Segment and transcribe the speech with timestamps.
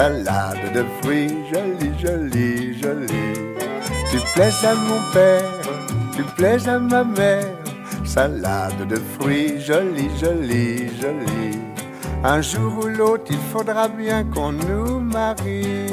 [0.00, 3.36] salade de fruits, jolie, jolie, jolie.
[4.10, 5.50] Tu plais à mon père,
[6.16, 7.44] tu plais à ma mère,
[8.02, 11.58] salade de fruits, jolie, jolie, jolie.
[12.24, 15.92] Un jour ou l'autre, il faudra bien qu'on nous marie.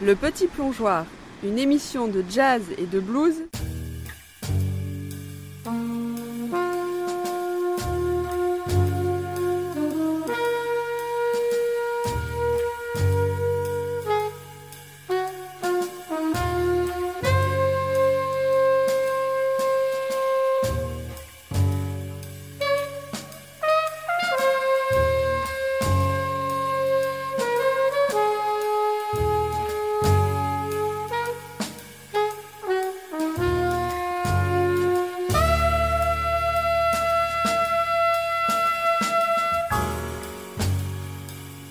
[0.00, 1.04] Le Petit Plongeoir,
[1.44, 3.42] une émission de jazz et de blues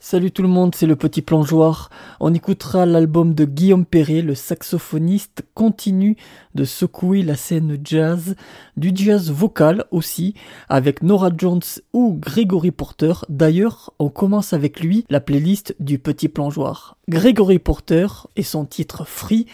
[0.10, 1.90] Salut tout le monde, c'est le petit plongeoir.
[2.22, 6.16] On écoutera l'album de Guillaume Perret, le saxophoniste continue
[6.56, 8.38] de secouer la scène jazz,
[8.78, 10.34] du jazz vocal aussi,
[10.70, 11.60] avec Nora Jones
[11.92, 13.16] ou Gregory Porter.
[13.28, 16.96] D'ailleurs, on commence avec lui la playlist du petit plongeoir.
[17.10, 19.46] Gregory Porter et son titre Free,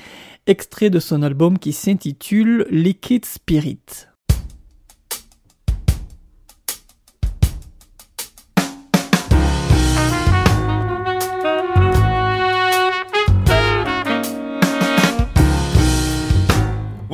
[0.45, 3.79] extrait de son album qui s'intitule Liquid Spirit.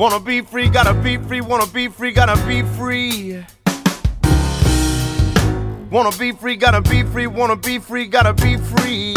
[0.00, 3.44] Wanna be free, gotta be free, wanna be free, gotta be free.
[5.90, 9.14] Wanna be free, gotta be free, wanna be free, gotta be free.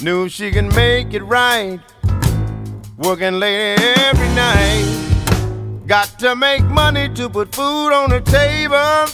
[0.00, 1.80] Knew she can make it right,
[2.98, 5.82] working late every night.
[5.88, 9.08] Got to make money to put food on the table.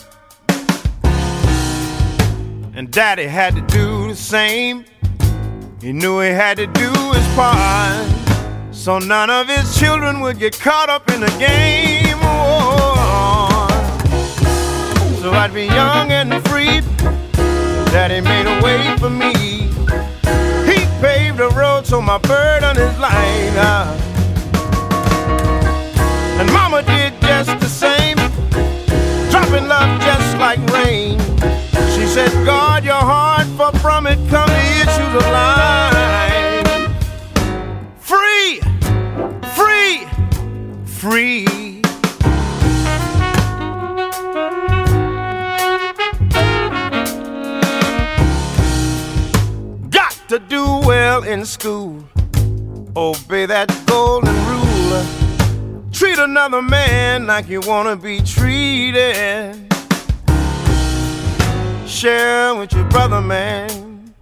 [2.75, 4.85] And daddy had to do the same.
[5.81, 8.18] He knew he had to do his part.
[8.89, 12.17] So none of his children would get caught up in the game.
[12.23, 13.69] Oh,
[15.21, 16.81] so I'd be young and free.
[17.93, 19.35] Daddy made a way for me.
[20.65, 23.53] He paved the road so my burden is light.
[23.59, 23.95] Uh,
[26.41, 28.17] and mama did just the same,
[29.31, 31.19] dropping love just like rain.
[31.93, 35.98] She said, guard your heart, for from it come the issues of life.
[41.11, 41.45] Free.
[49.89, 52.05] Got to do well in school,
[52.95, 55.05] obey that golden rule.
[55.93, 59.57] Treat another man like you wanna be treated.
[61.87, 64.13] Share with your brother, man.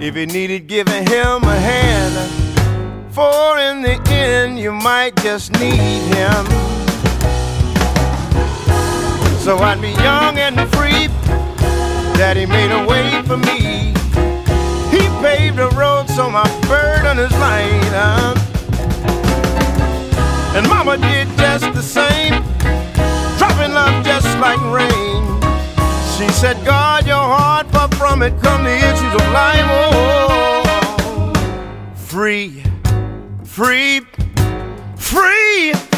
[0.00, 2.49] If you needed giving him a hand,
[3.12, 6.46] for in the end you might just need him.
[9.38, 11.08] So I'd be young and free.
[12.16, 13.94] Daddy made a way for me.
[14.90, 17.92] He paved the road so my burden is light.
[17.94, 18.34] uh.
[20.54, 22.42] And mama did just the same,
[23.38, 25.22] dropping love just like rain.
[26.16, 29.64] She said, guard your heart, for from it come the issues of life.
[29.68, 31.32] Oh,
[31.94, 32.62] free,
[33.50, 34.00] free,
[34.96, 35.89] free.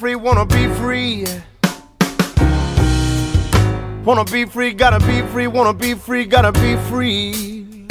[0.00, 1.26] Free, wanna be free.
[4.02, 7.86] Wanna be free, gotta be free, wanna be free, gotta be free.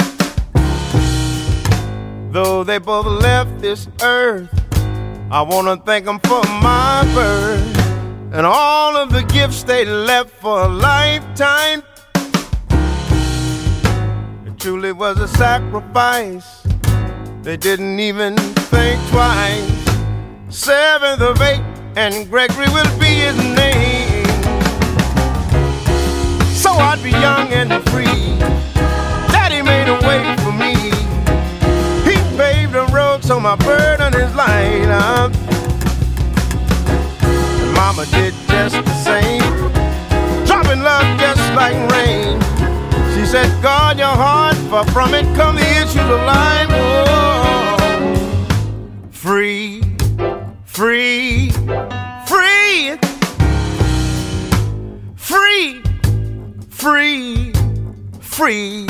[2.32, 4.50] Though they both left this earth,
[5.30, 7.76] I wanna thank them for my birth.
[8.32, 11.82] and all of the gifts they left for a lifetime.
[14.46, 16.66] It truly was a sacrifice.
[17.42, 18.36] They didn't even
[18.72, 19.80] think twice.
[20.48, 24.24] Seventh of eight, and Gregory will be his name.
[26.54, 28.38] So I'd be young and free.
[29.32, 30.74] Daddy made a way for me.
[32.04, 34.88] He paved the road so my burden is light.
[34.90, 35.32] Up.
[37.74, 39.42] Mama did just the same,
[40.46, 42.38] dropping love just like rain.
[43.14, 46.68] She said, guard your heart, for from it come the issues of life.
[46.70, 47.76] Oh,
[49.10, 49.82] free,
[50.80, 51.50] free,
[52.24, 52.96] free,
[55.14, 55.82] free,
[56.70, 57.52] free,
[58.22, 58.86] free.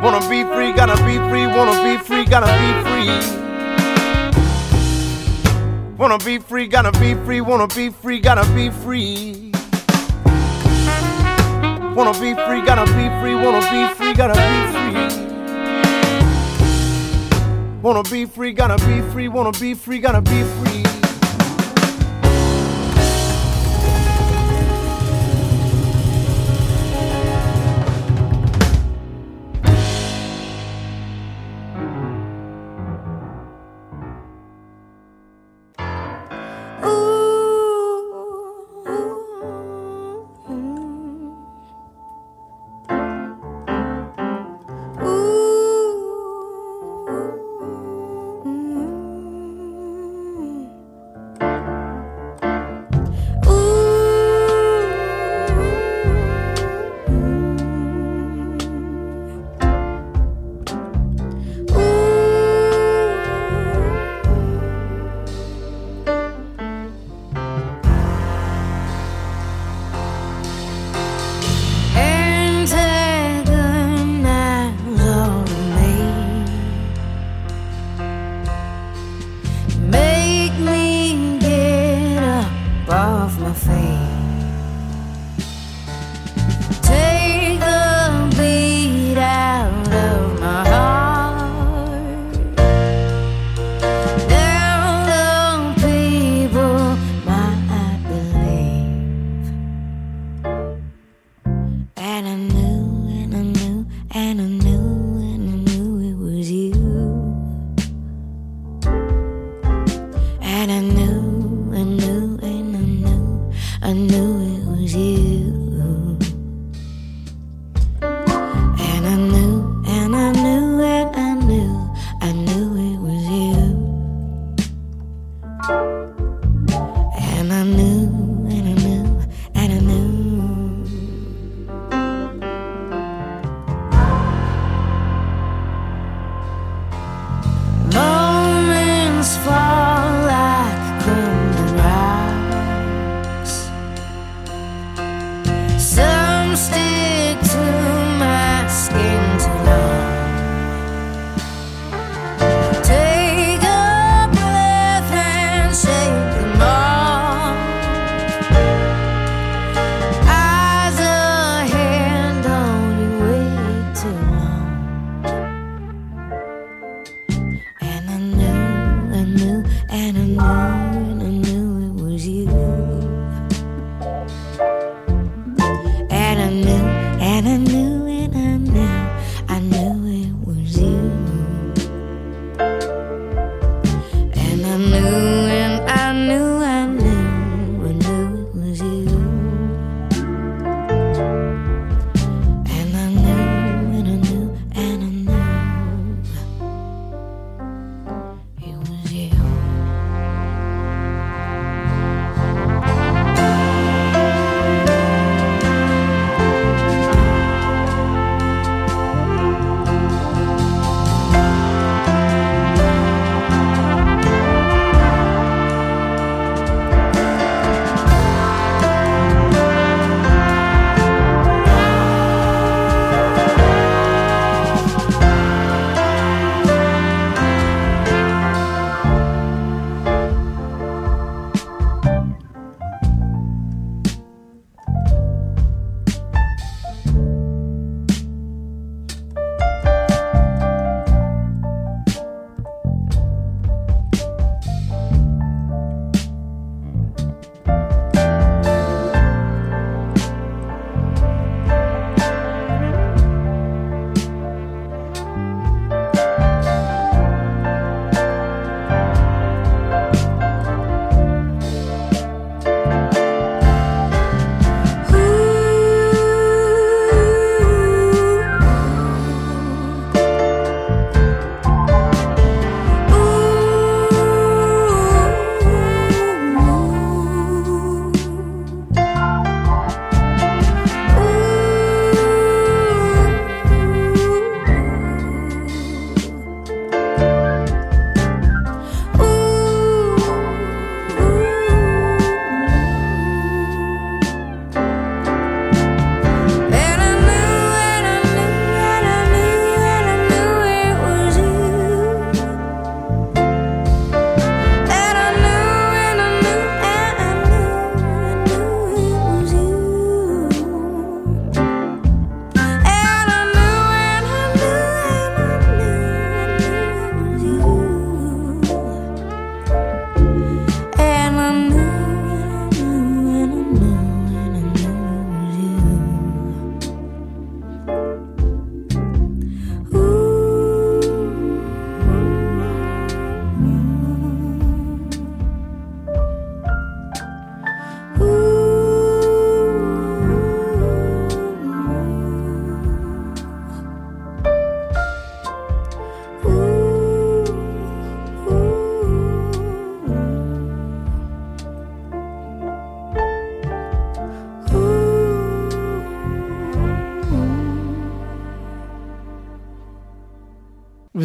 [0.00, 3.10] Wanna be free, gotta be free, wanna be free, gotta be free.
[5.98, 9.50] Wanna be free, gotta be free, wanna be free, gotta be free.
[11.96, 15.05] Wanna be free, gotta be free, wanna be free, gotta be free.
[17.86, 20.95] Wanna be free, gotta be free, wanna be free, gotta be free.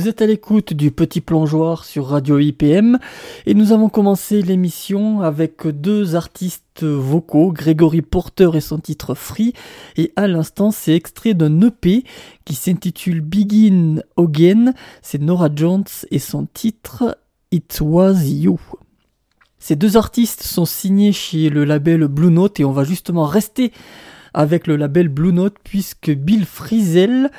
[0.01, 2.97] Vous êtes à l'écoute du Petit Plongeoir sur Radio IPM
[3.45, 9.53] et nous avons commencé l'émission avec deux artistes vocaux, Grégory Porter et son titre Free.
[9.97, 12.03] Et à l'instant c'est extrait d'un EP
[12.45, 17.15] qui s'intitule Begin Again, c'est Nora Jones et son titre
[17.51, 18.59] It Was You.
[19.59, 23.71] Ces deux artistes sont signés chez le label Blue Note et on va justement rester
[24.33, 27.29] avec le label Blue Note puisque Bill Frisell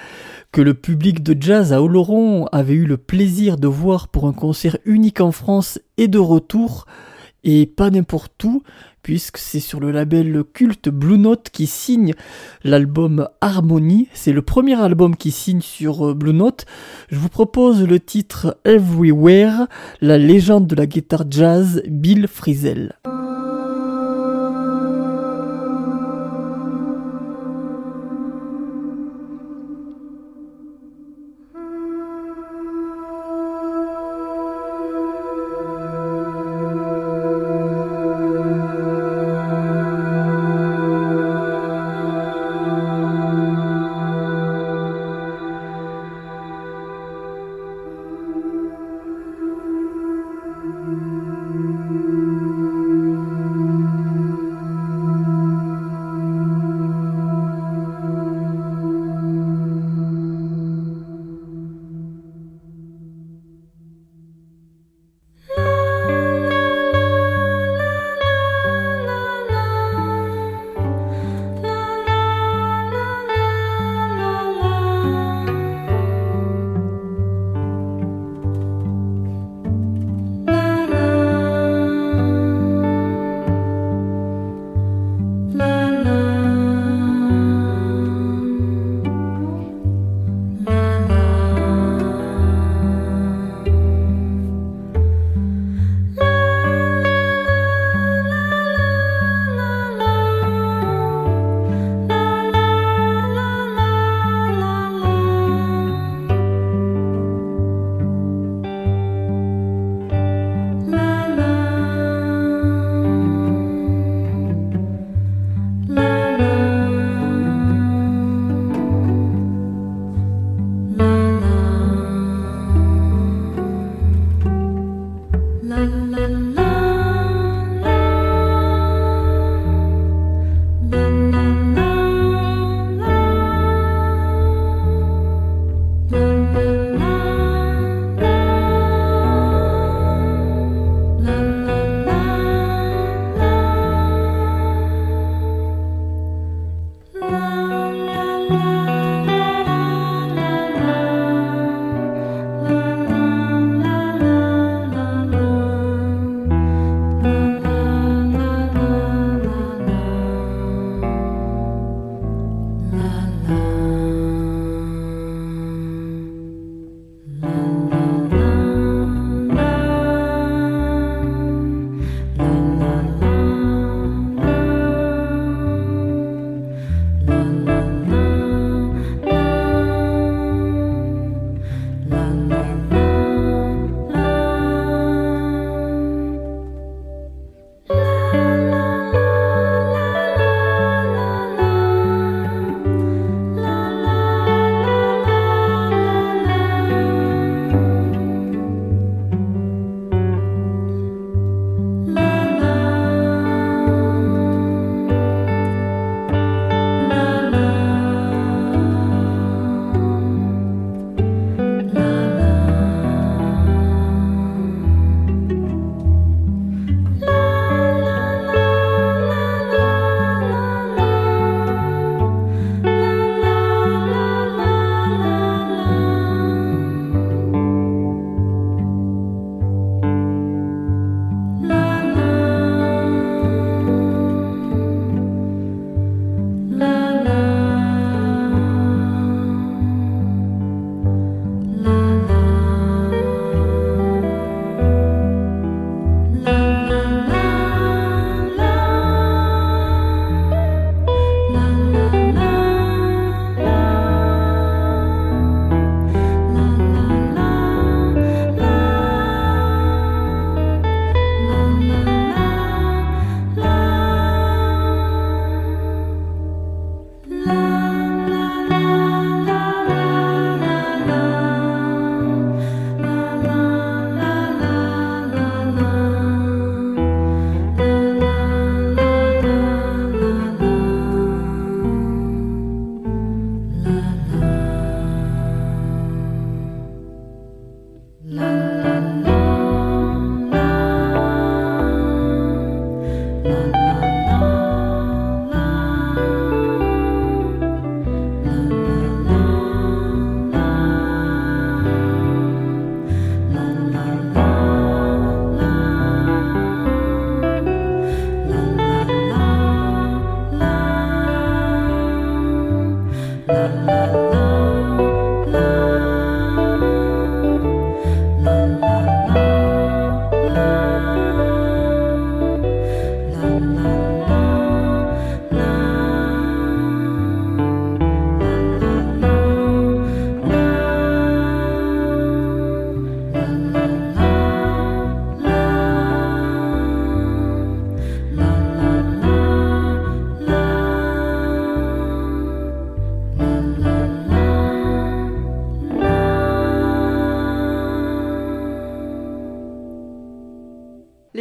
[0.52, 4.34] que le public de jazz à Oloron avait eu le plaisir de voir pour un
[4.34, 6.84] concert unique en France et de retour,
[7.42, 8.62] et pas n'importe où,
[9.02, 12.12] puisque c'est sur le label culte Blue Note qui signe
[12.64, 14.08] l'album Harmony.
[14.12, 16.66] C'est le premier album qui signe sur euh, Blue Note.
[17.10, 19.66] Je vous propose le titre Everywhere,
[20.02, 22.92] la légende de la guitare jazz Bill Frisell.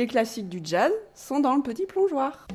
[0.02, 2.48] Les classiques du jazz sont dans le petit plongeoir.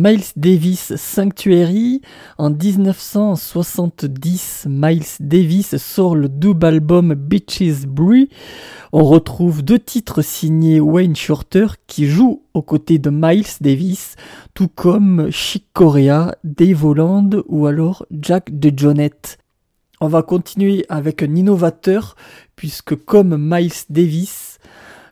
[0.00, 2.02] Miles Davis Sanctuary.
[2.38, 8.28] En 1970, Miles Davis sort le double album Beaches Brew.
[8.92, 14.14] On retrouve deux titres signés Wayne Shorter qui joue aux côtés de Miles Davis,
[14.54, 19.38] tout comme Chic Corea, Dave Holland ou alors Jack DeJohnette.
[20.00, 22.14] On va continuer avec un innovateur
[22.54, 24.60] puisque comme Miles Davis,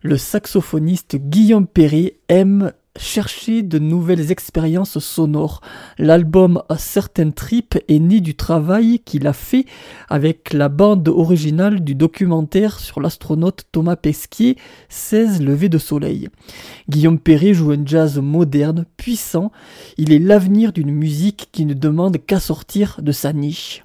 [0.02, 5.60] le saxophoniste Guillaume Perry aime chercher de nouvelles expériences sonores.
[5.98, 9.66] L'album A Certain Trip est né du travail qu'il a fait
[10.08, 14.56] avec la bande originale du documentaire sur l'astronaute Thomas Pesquet,
[14.88, 16.28] 16 levées de soleil.
[16.88, 19.52] Guillaume Perret joue un jazz moderne, puissant.
[19.96, 23.82] Il est l'avenir d'une musique qui ne demande qu'à sortir de sa niche.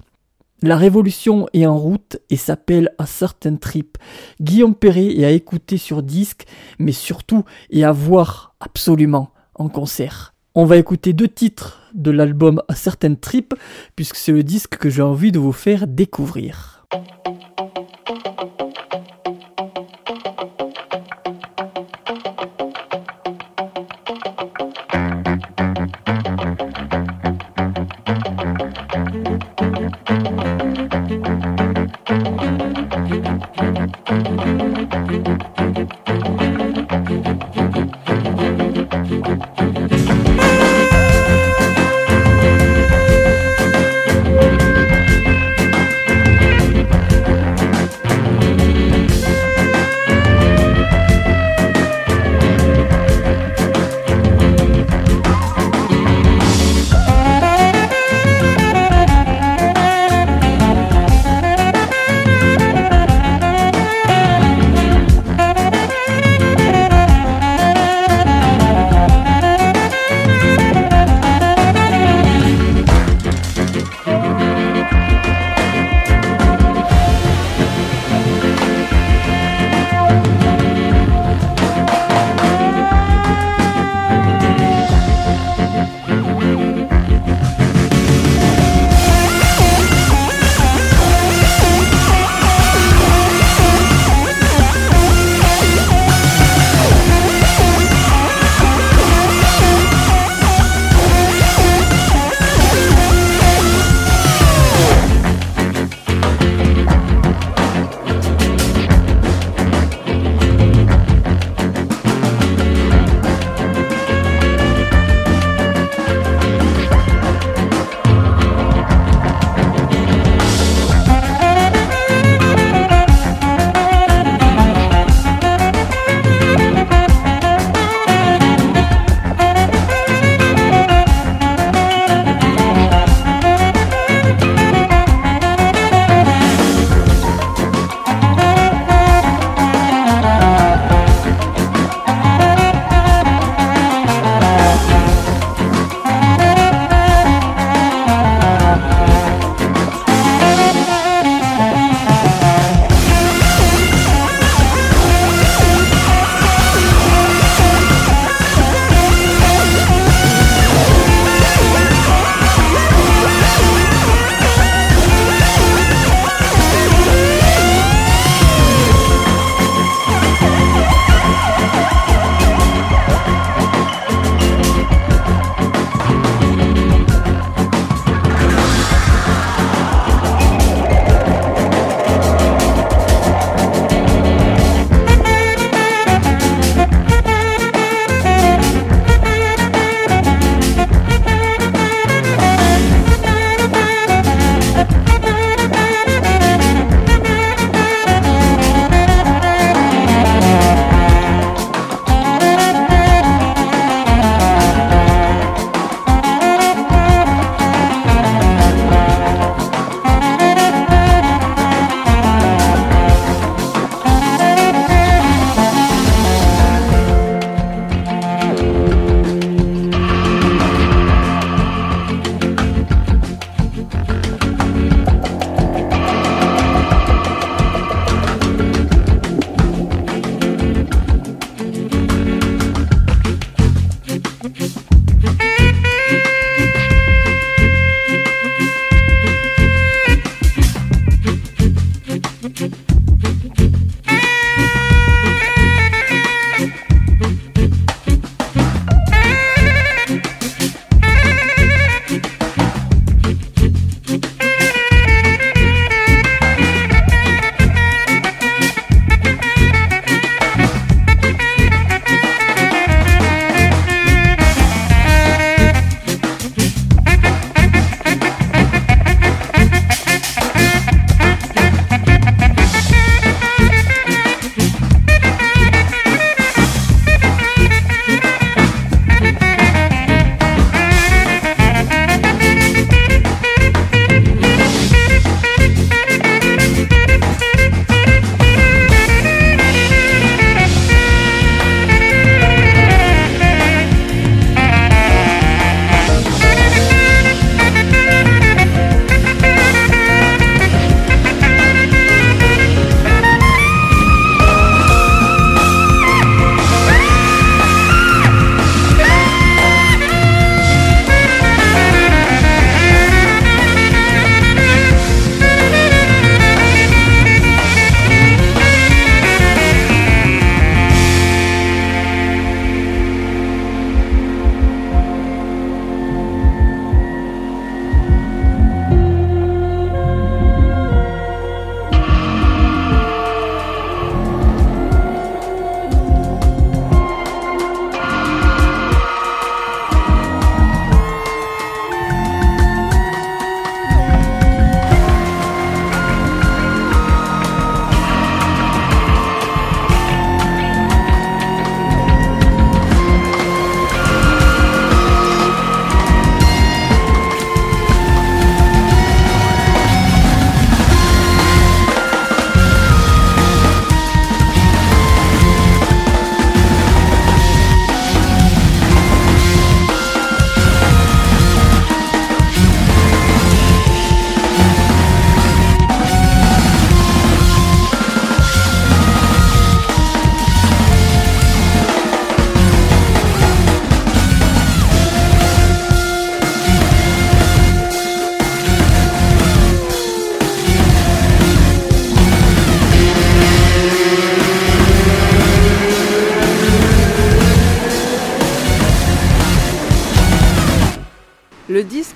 [0.64, 3.98] La révolution est en route et s'appelle A Certain Trip.
[4.40, 6.44] Guillaume Perret est à écouter sur disque,
[6.78, 10.34] mais surtout et à voir absolument en concert.
[10.54, 13.54] On va écouter deux titres de l'album A Certain Trip,
[13.96, 16.86] puisque c'est le disque que j'ai envie de vous faire découvrir.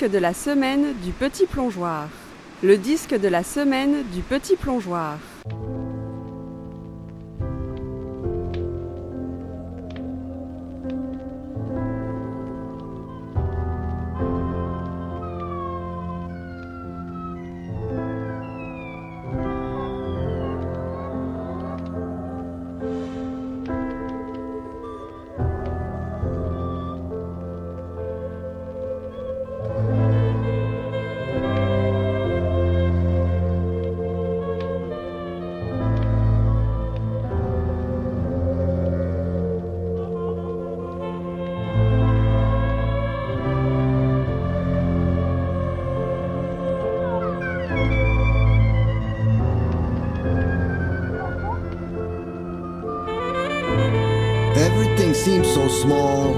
[0.07, 2.09] Disque de la semaine du petit plongeoir.
[2.62, 5.18] Le disque de la semaine du petit plongeoir.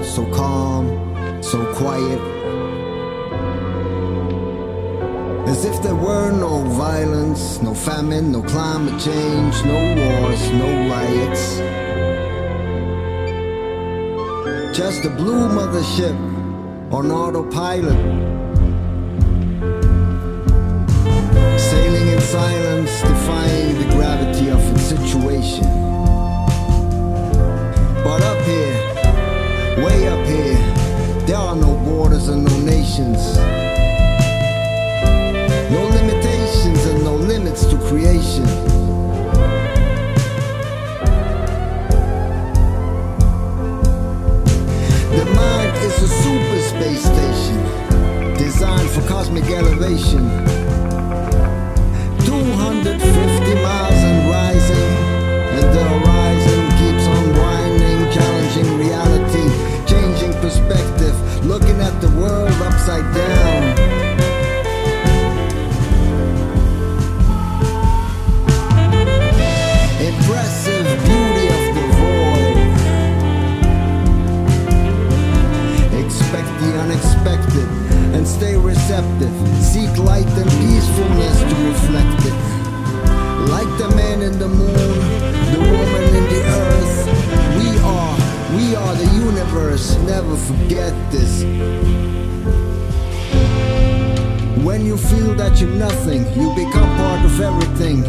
[0.09, 0.87] So calm,
[1.43, 2.19] so quiet.
[5.47, 11.57] As if there were no violence, no famine, no climate change, no wars, no riots.
[14.75, 16.17] Just a blue mothership
[16.91, 17.99] on autopilot.
[21.59, 25.65] Sailing in silence, defying the gravity of its situation.
[28.03, 28.78] But up here,
[29.83, 30.57] way up here,
[31.25, 33.37] there are no borders and no nations.
[35.71, 38.45] No limitations and no limits to creation.
[45.17, 47.57] The mind is a super space station
[48.35, 50.27] designed for cosmic elevation.
[52.25, 54.91] 250 miles and rising,
[55.57, 59.18] and the horizon keeps on winding, challenging reality,
[61.49, 63.63] looking at the world upside down.
[70.09, 72.57] Impressive beauty of the void.
[76.05, 77.67] Expect the unexpected
[78.13, 79.33] and stay receptive.
[79.59, 82.37] Seek light and peacefulness to reflect it.
[83.49, 84.75] Like the man in the moon,
[85.53, 86.88] the woman in the earth.
[88.55, 89.95] We are, the universe.
[90.07, 91.43] Never forget this.
[94.65, 98.01] When you feel that you're nothing, you become part of everything.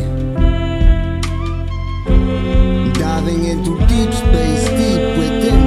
[2.94, 5.59] Diving into deep space, deep within,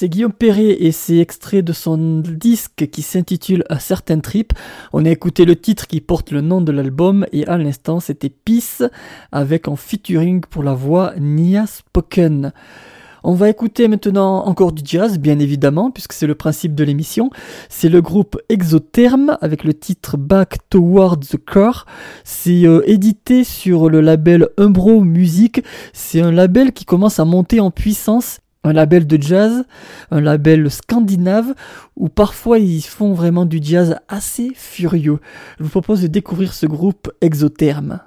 [0.00, 4.52] C'est Guillaume Perret et c'est extrait de son disque qui s'intitule A Certain Trip.
[4.92, 8.28] On a écouté le titre qui porte le nom de l'album et à l'instant c'était
[8.28, 8.84] Peace
[9.32, 12.52] avec en featuring pour la voix Nia Spoken.
[13.24, 17.30] On va écouter maintenant encore du jazz, bien évidemment, puisque c'est le principe de l'émission.
[17.68, 21.86] C'est le groupe Exotherm avec le titre Back Towards the Core.
[22.22, 25.64] C'est euh, édité sur le label Umbro Music.
[25.92, 28.38] C'est un label qui commence à monter en puissance
[28.68, 29.64] un label de jazz,
[30.10, 31.54] un label scandinave,
[31.96, 35.18] où parfois ils font vraiment du jazz assez furieux.
[35.58, 38.00] Je vous propose de découvrir ce groupe Exotherm.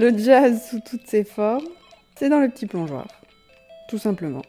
[0.00, 1.68] Le jazz sous toutes ses formes,
[2.16, 3.06] c'est dans le petit plongeoir.
[3.86, 4.40] Tout simplement.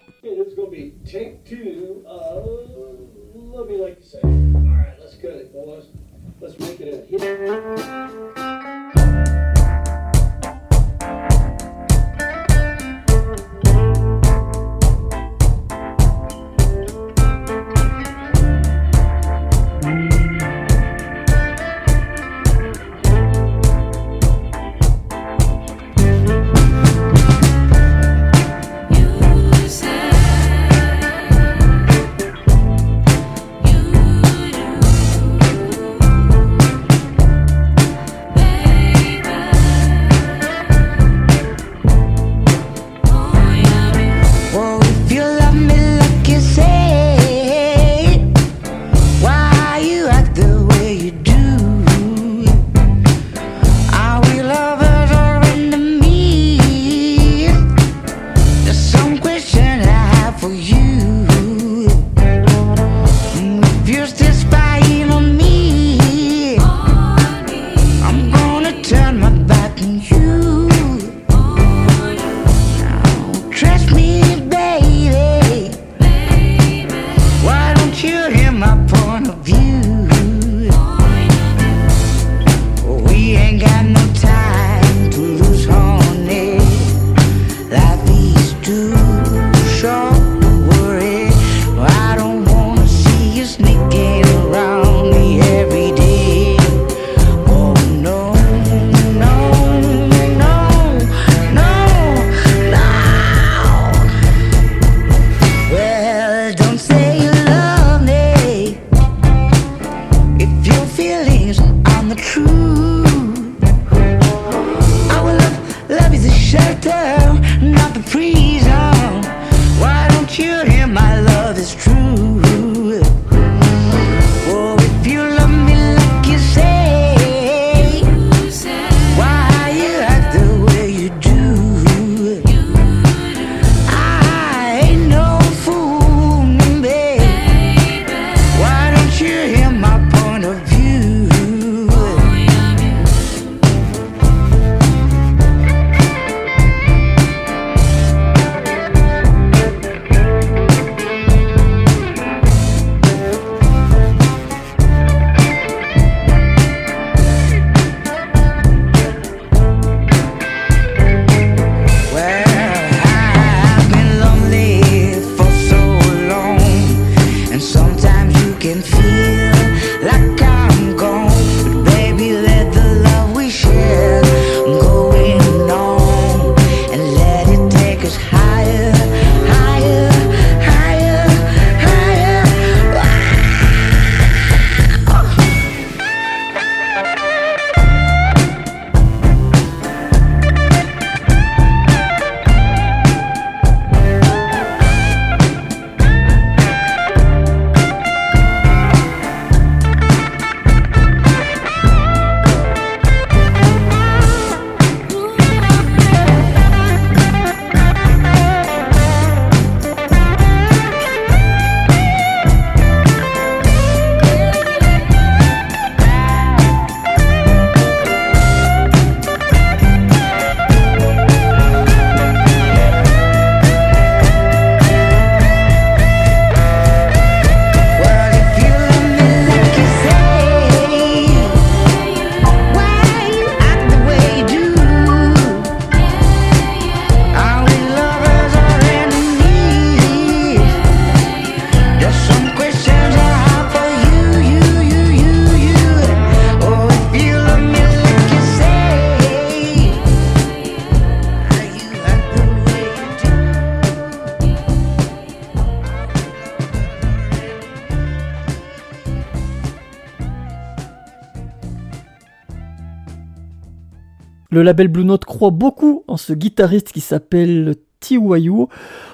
[264.53, 268.65] Le label Blue Note croit beaucoup en ce guitariste qui s'appelle Tiwayu.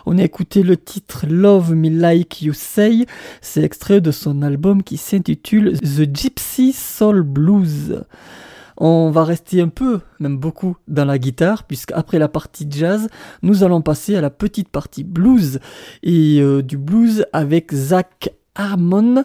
[0.08, 3.06] On a écouté le titre Love Me Like You Say.
[3.40, 8.04] C'est extrait de son album qui s'intitule The Gypsy Soul Blues.
[8.78, 13.08] On va rester un peu, même beaucoup, dans la guitare, puisque après la partie jazz,
[13.44, 15.60] nous allons passer à la petite partie blues,
[16.02, 19.24] et euh, du blues avec Zach Harmon,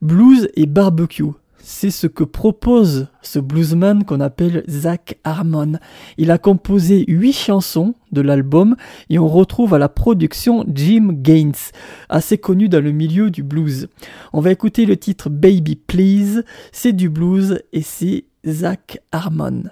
[0.00, 1.32] blues et barbecue.
[1.62, 5.78] C'est ce que propose ce bluesman qu'on appelle Zach Harmon.
[6.16, 8.76] Il a composé huit chansons de l'album
[9.10, 11.52] et on retrouve à la production Jim Gaines,
[12.08, 13.88] assez connu dans le milieu du blues.
[14.32, 19.64] On va écouter le titre Baby Please, c'est du blues et c'est Zach Harmon.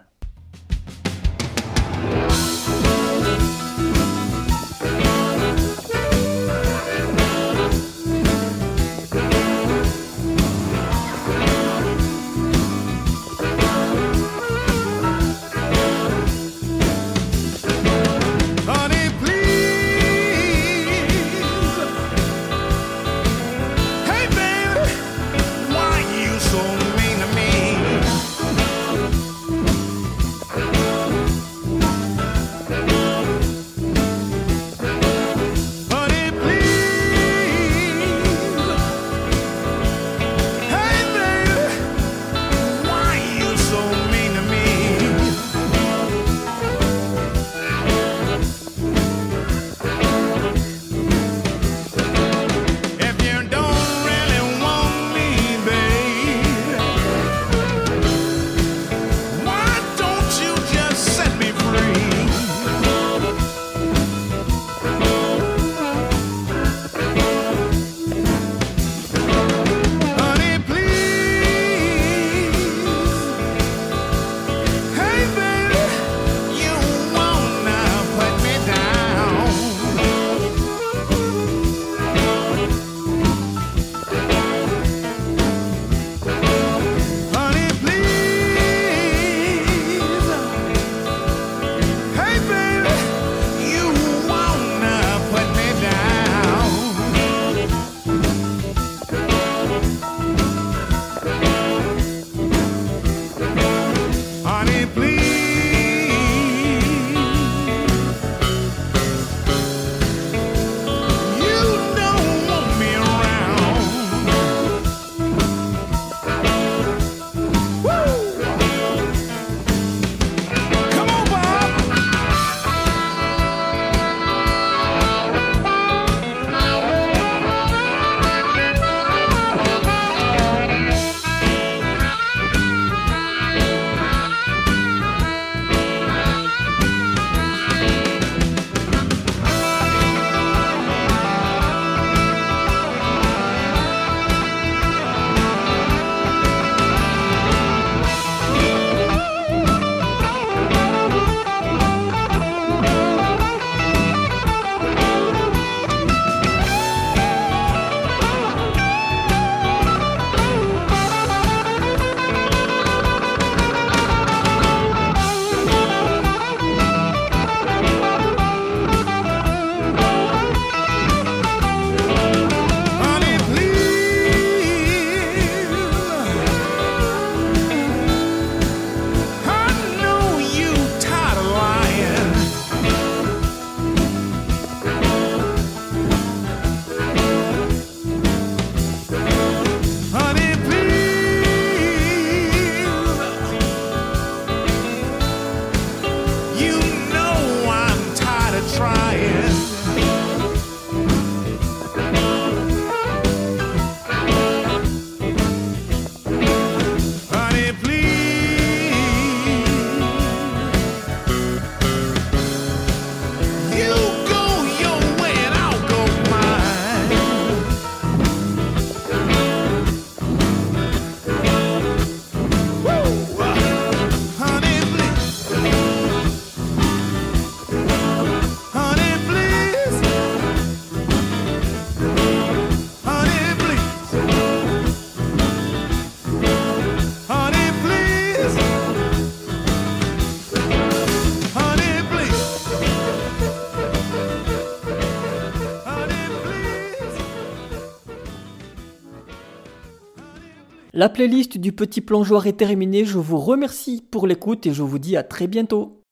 [250.98, 253.04] La playlist du petit plongeoir est terminée.
[253.04, 256.02] Je vous remercie pour l'écoute et je vous dis à très bientôt.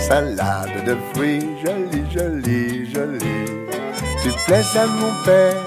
[0.00, 3.20] Salade de fruits, jolie, jolie, jolie.
[4.24, 5.62] Tu plais à mon père,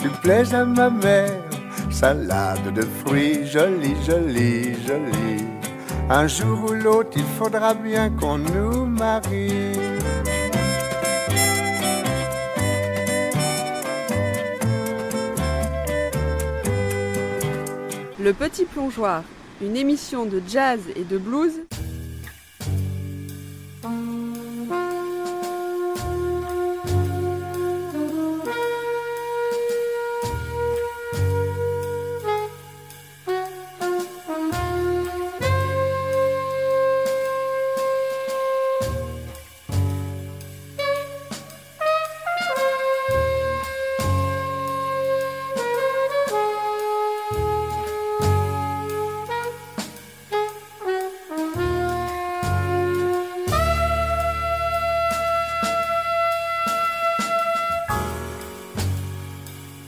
[0.00, 1.44] tu plais à ma mère.
[1.90, 5.44] Salade de fruits, jolie, jolie, jolie.
[6.08, 9.99] Un jour ou l'autre, il faudra bien qu'on nous marie.
[18.22, 19.24] Le Petit Plongeoir,
[19.62, 21.62] une émission de jazz et de blues